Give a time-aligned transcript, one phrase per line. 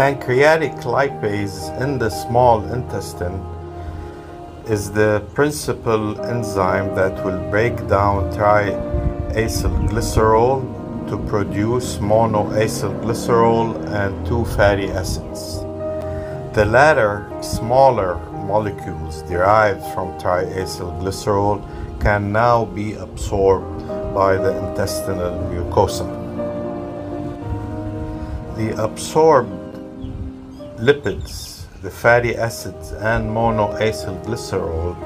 [0.00, 3.38] pancreatic lipase in the small intestine
[4.66, 10.62] is the principal enzyme that will break down triacylglycerol
[11.06, 15.60] to produce monoacylglycerol and two fatty acids.
[16.54, 18.16] The latter, smaller
[18.52, 21.60] molecules derived from triacylglycerol
[22.00, 26.06] can now be absorbed by the intestinal mucosa.
[28.56, 29.59] The absorbed
[30.80, 34.96] lipids, the fatty acids, and monoacylglycerol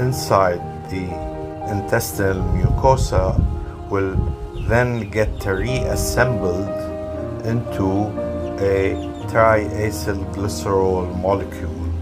[0.00, 1.04] inside the
[1.70, 3.36] intestinal mucosa
[3.90, 4.16] will
[4.66, 6.68] then get reassembled
[7.44, 8.08] into
[8.64, 8.96] a
[9.28, 11.92] triacylglycerol molecule,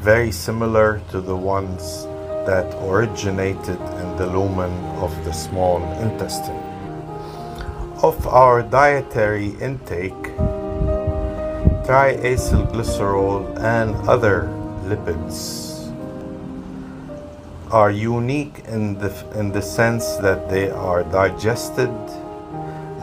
[0.00, 2.04] very similar to the ones
[2.44, 6.62] that originated in the lumen of the small intestine.
[8.02, 10.36] Of our dietary intake,
[11.88, 14.42] triacylglycerol and other
[14.84, 15.88] lipids
[17.72, 21.88] are unique in the, in the sense that they are digested,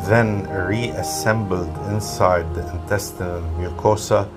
[0.05, 4.29] then reassembled inside the intestinal mucosa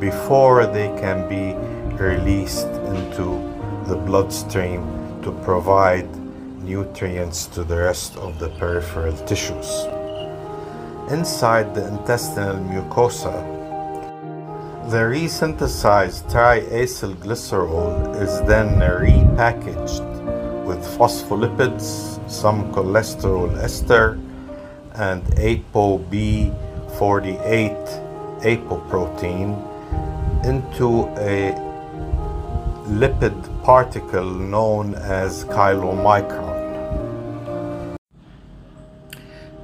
[0.00, 1.54] before they can be
[1.94, 3.38] released into
[3.86, 4.82] the bloodstream
[5.22, 6.08] to provide
[6.60, 9.86] nutrients to the rest of the peripheral tissues.
[11.08, 13.55] Inside the intestinal mucosa,
[14.90, 20.06] the resynthesized triacylglycerol is then repackaged
[20.64, 24.16] with phospholipids, some cholesterol ester,
[24.94, 26.52] and ApoB48
[28.42, 29.56] apoprotein
[30.44, 31.52] into a
[32.86, 36.45] lipid particle known as chylomicron.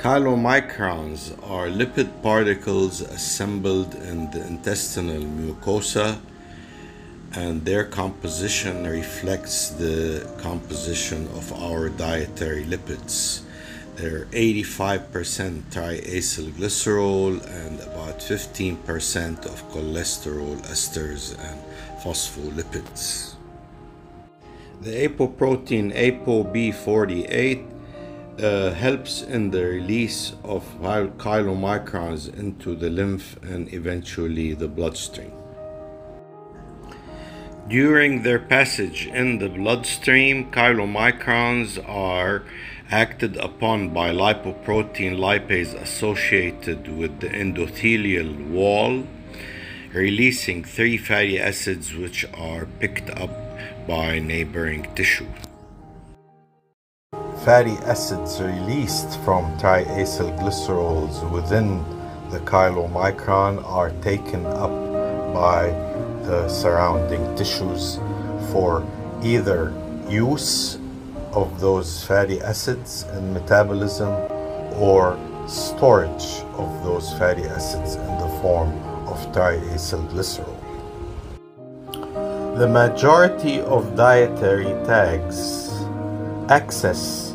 [0.03, 6.19] Chylomicrons are lipid particles assembled in the intestinal mucosa
[7.35, 13.43] and their composition reflects the composition of our dietary lipids.
[13.95, 21.61] They're 85% triacylglycerol and about 15% of cholesterol esters and
[22.03, 23.35] phospholipids.
[24.81, 27.69] The apoprotein ApoB48
[28.41, 35.33] uh, helps in the release of chylomicrons into the lymph and eventually the bloodstream.
[37.69, 42.43] During their passage in the bloodstream, chylomicrons are
[42.91, 49.07] acted upon by lipoprotein lipase associated with the endothelial wall,
[49.93, 53.31] releasing three fatty acids which are picked up
[53.87, 55.27] by neighboring tissue
[57.45, 61.83] fatty acids released from triacylglycerols within
[62.31, 64.71] the chylomicron are taken up
[65.35, 65.67] by
[66.23, 67.99] the surrounding tissues
[68.53, 68.87] for
[69.25, 69.75] either
[70.09, 70.79] use
[71.33, 74.11] of those fatty acids in metabolism
[74.79, 78.71] or storage of those fatty acids in the form
[79.09, 80.59] of triacylglycerol.
[82.57, 85.73] The majority of dietary TAGs
[86.49, 87.32] access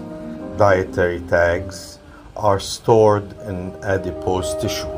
[0.58, 2.00] dietary TAGs
[2.36, 4.92] are stored in adipose tissue.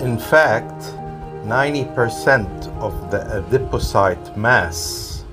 [0.00, 0.80] In fact,
[1.44, 5.24] 90% of the adipocyte mass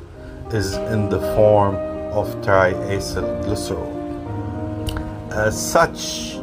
[0.51, 1.75] is in the form
[2.11, 3.95] of triacylglycerol.
[5.31, 6.39] As such,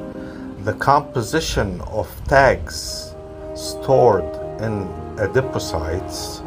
[0.64, 3.14] the composition of TAGs
[3.54, 4.24] stored
[4.60, 6.44] in adipocytes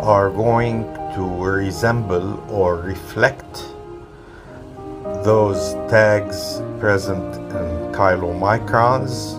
[0.00, 0.84] are going
[1.14, 3.69] to resemble or reflect
[5.22, 9.38] those TAGs present in chylomicrons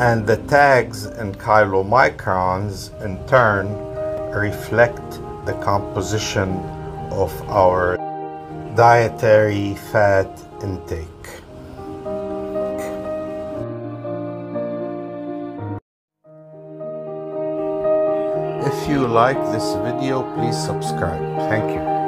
[0.00, 3.68] and the TAGs in chylomicrons in turn
[4.34, 5.10] reflect
[5.44, 6.48] the composition
[7.12, 7.96] of our
[8.74, 10.30] dietary fat
[10.62, 11.06] intake.
[18.66, 21.20] If you like this video, please subscribe.
[21.50, 21.99] Thank you.